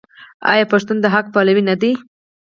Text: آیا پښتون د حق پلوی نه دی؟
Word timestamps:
آیا 0.51 0.65
پښتون 0.71 0.97
د 1.01 1.05
حق 1.13 1.25
پلوی 1.33 1.63
نه 1.69 1.75
دی؟ 1.81 1.91